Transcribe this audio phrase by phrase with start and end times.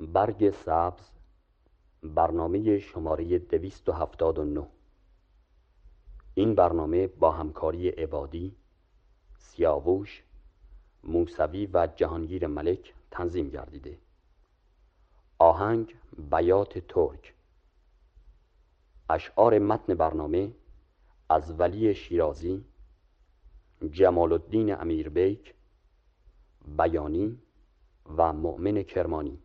[0.00, 1.10] برگ سبز
[2.02, 4.66] برنامه شماره 279
[6.34, 8.56] این برنامه با همکاری عبادی،
[9.38, 10.22] سیاووش،
[11.04, 13.98] موسوی و جهانگیر ملک تنظیم گردیده.
[15.38, 15.94] آهنگ
[16.30, 17.34] بیات ترک.
[19.10, 20.52] اشعار متن برنامه
[21.28, 22.64] از ولی شیرازی
[23.90, 25.54] جمال الدین امیربیک
[26.78, 27.38] بیانی
[28.16, 29.38] و مؤمن کرمانی.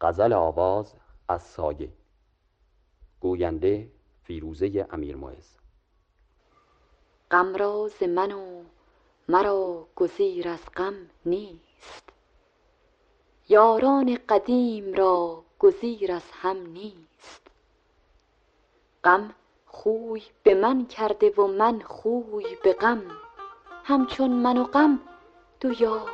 [0.00, 0.94] غزل آواز
[1.28, 1.92] از سایه.
[3.20, 3.90] گوینده
[4.22, 5.56] فیروزه امیر معز
[7.30, 8.62] غم راز من و
[9.28, 10.94] مرا گزیر از غم
[11.26, 12.12] نیست.
[13.48, 17.46] یاران قدیم را گزیر از هم نیست.
[19.04, 19.34] غم
[19.66, 23.02] خوی به من کرده و من خوی به غم.
[23.84, 25.00] همچون من و غم
[25.60, 26.10] دو یار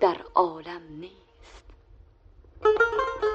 [0.00, 1.23] در عالم نیست.
[2.64, 2.78] Thank
[3.22, 3.33] you.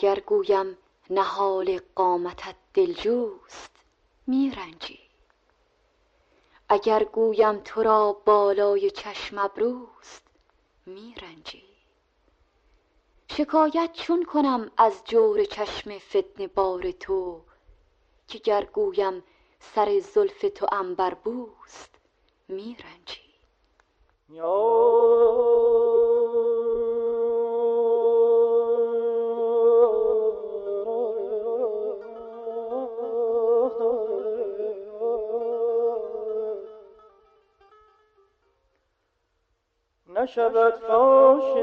[0.00, 0.78] اگر گویم
[1.10, 3.70] نهال قامتت دلجوست
[4.26, 4.98] می رنجی
[6.68, 10.22] اگر گویم تو را بالای چشم ابروست
[10.86, 11.62] می رنجی
[13.30, 17.40] شکایت چون کنم از جور چشم فتنه بار تو
[18.28, 19.22] که گر گویم
[19.60, 21.90] سر زلف تو عنبربوست
[22.48, 23.30] می رنجی
[40.20, 41.54] نشود فاش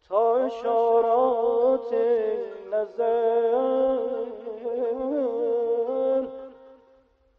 [0.10, 1.94] تا اشارات
[2.72, 4.22] نظر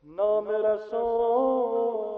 [0.05, 2.11] نام رسان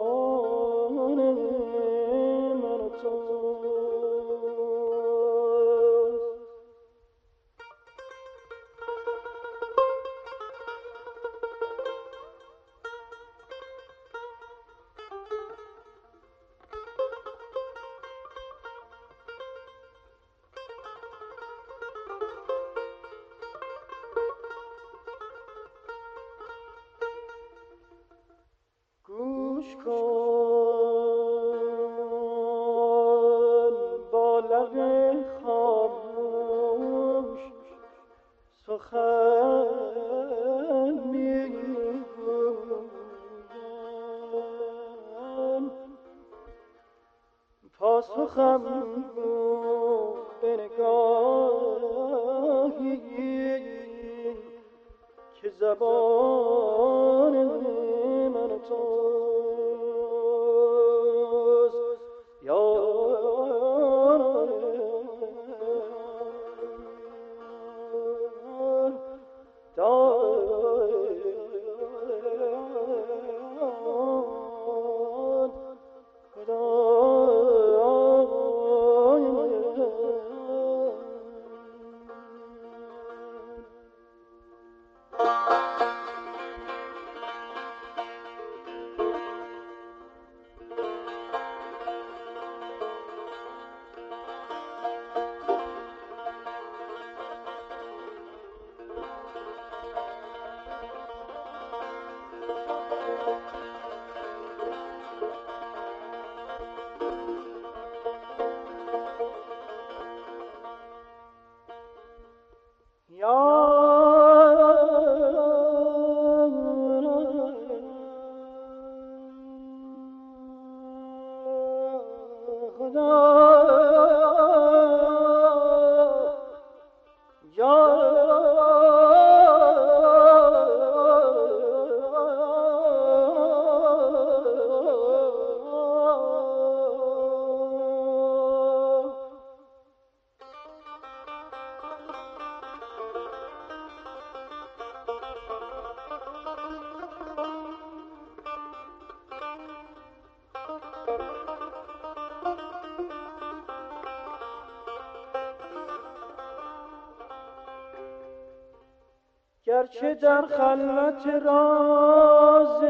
[160.00, 162.80] که در خلوت راز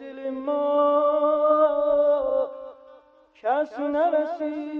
[0.00, 0.98] دل ما.
[3.34, 4.78] کس نرسید.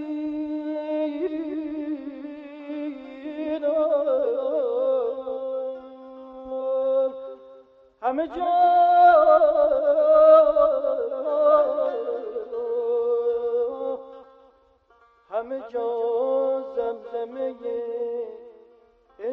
[8.02, 8.47] همه جا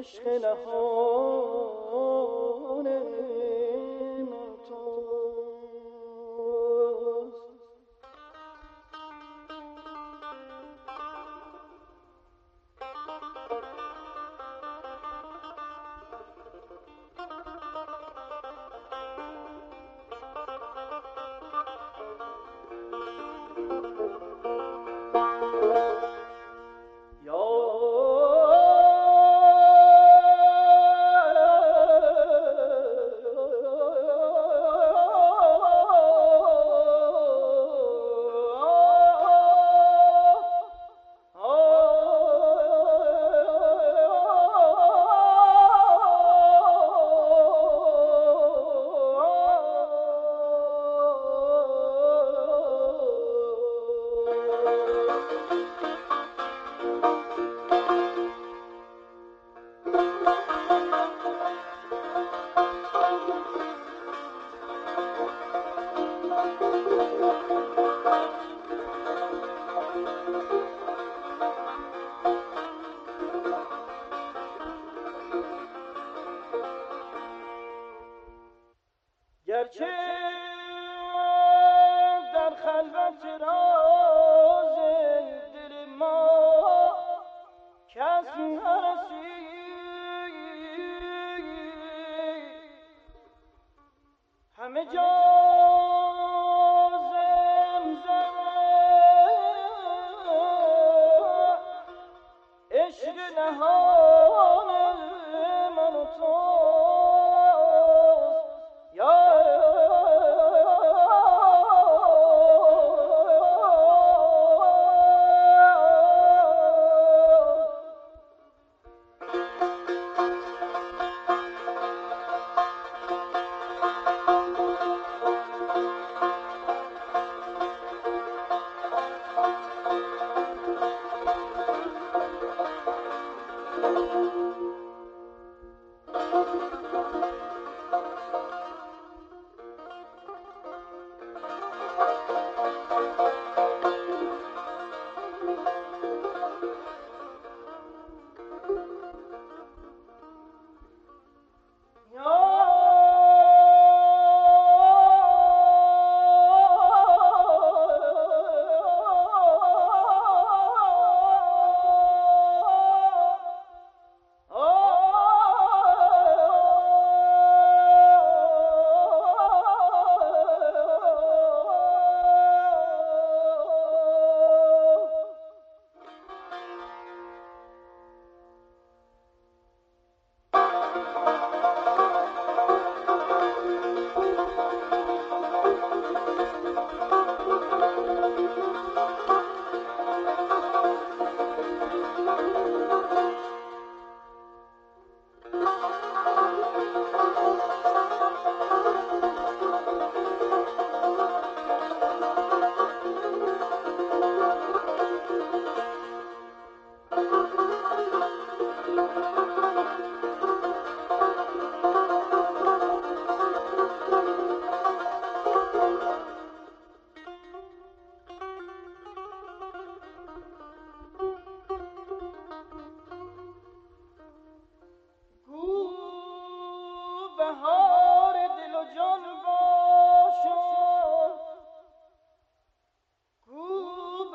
[0.06, 1.66] عشق نهانه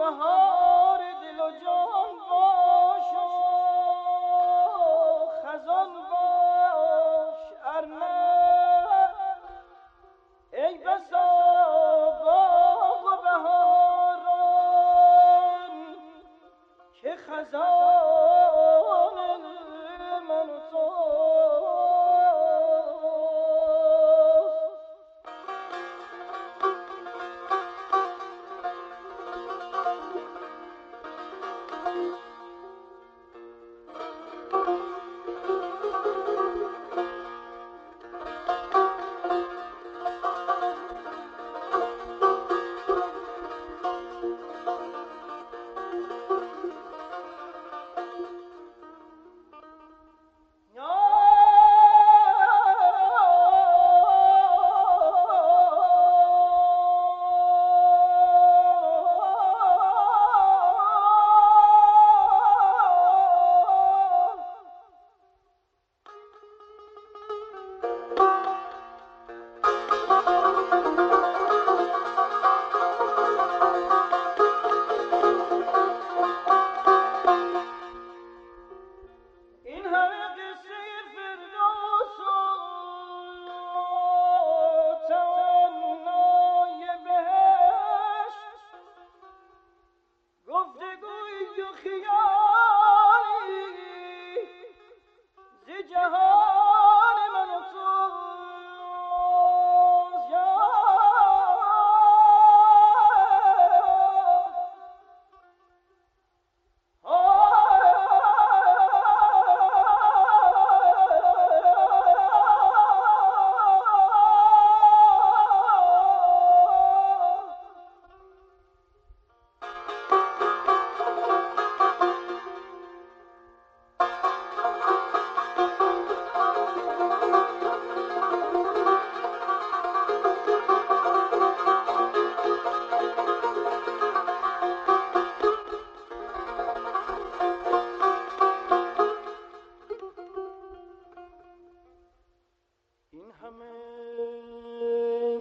[0.00, 0.39] the home.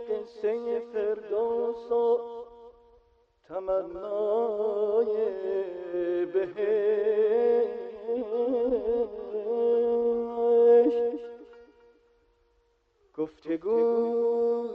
[0.09, 2.19] قصه فردوس و
[3.47, 5.13] تمنای
[6.25, 7.79] بهشت
[13.17, 14.73] گفتگوی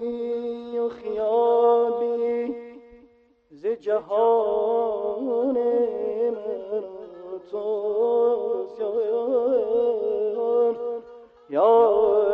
[0.78, 2.56] و خیالی
[3.50, 5.58] ز جهان
[6.30, 6.84] من
[7.50, 8.80] توست
[11.50, 12.33] یا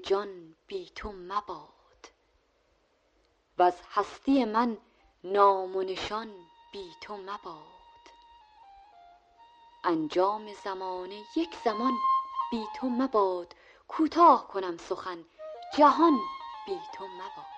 [0.00, 2.08] جان بی تو مباد.
[3.58, 4.78] وز هستی من
[5.24, 6.34] نام و نشان
[6.72, 8.04] بی تو مباد.
[9.84, 11.92] انجام زمانه یک زمان
[12.50, 13.54] بی تو مباد.
[13.88, 15.24] کوتاه کنم سخن
[15.78, 16.18] جهان
[16.66, 17.49] بی تو مباد.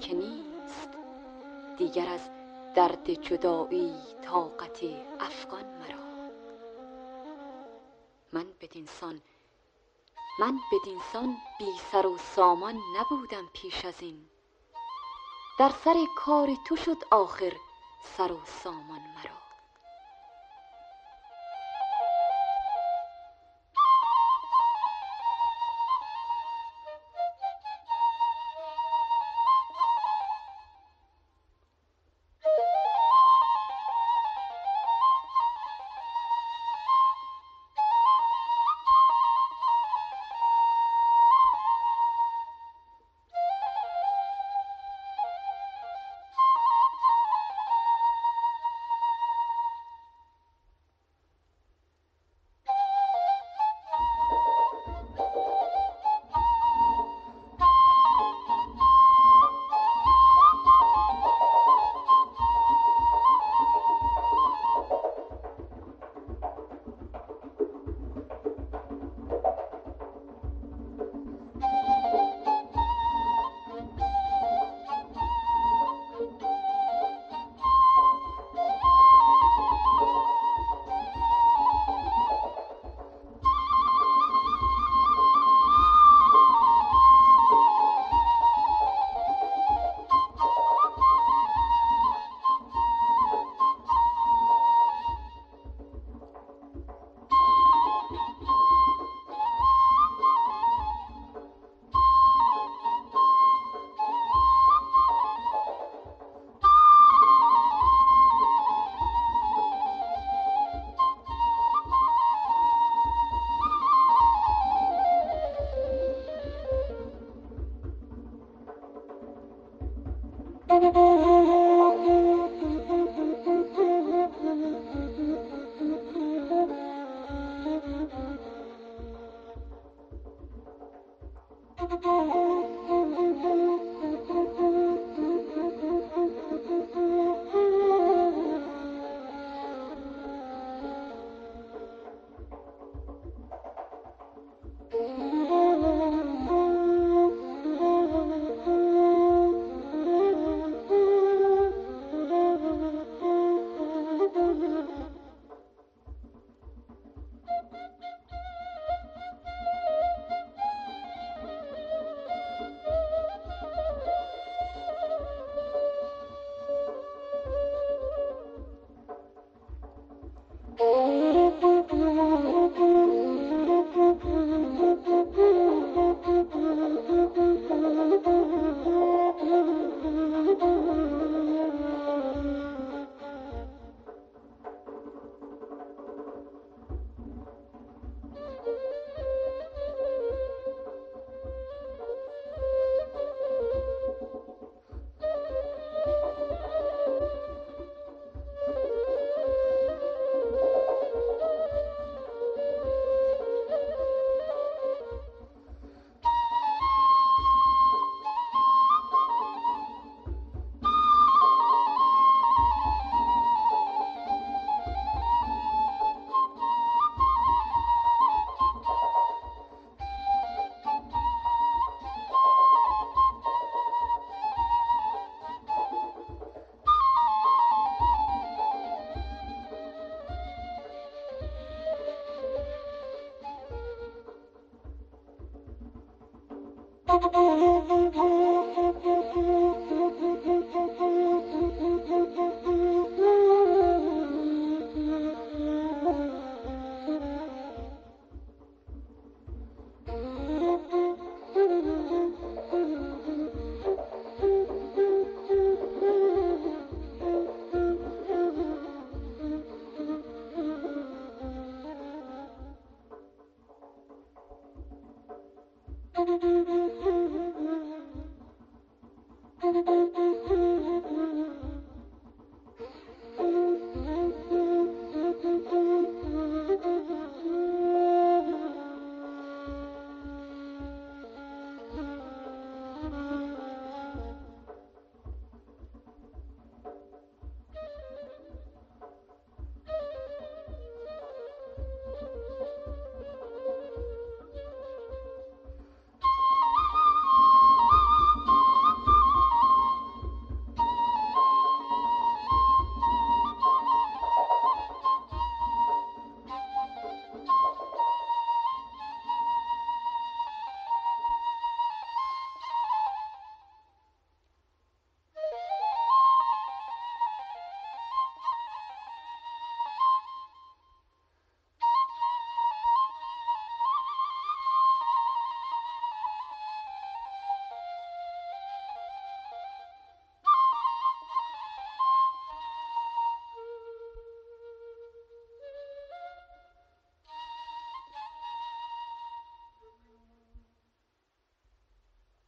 [0.00, 0.88] که نیست.
[1.78, 2.30] دیگر از
[2.74, 4.80] درد جدایی طاقت
[5.20, 6.30] افغان مرا.
[8.32, 9.20] من بدینسان
[10.40, 14.28] من بدینسان بی سر و سامان نبودم پیش از این.
[15.58, 17.52] در سر کار تو شد آخر
[18.16, 19.39] سر و سامان مرا.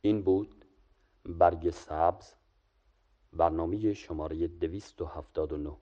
[0.04, 0.64] این بود
[1.24, 2.34] برگ سبز
[3.32, 5.76] برنامه شماره 279